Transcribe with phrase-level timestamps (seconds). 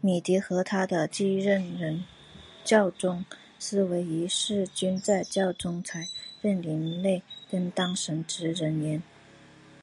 [0.00, 2.04] 米迪和他的继任人
[2.64, 3.26] 教宗
[3.58, 6.06] 思维一世均在教宗才
[6.40, 9.02] 林任内担任神职人员。